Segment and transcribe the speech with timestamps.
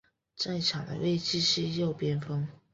[0.35, 2.47] 在场上的位置是右边锋。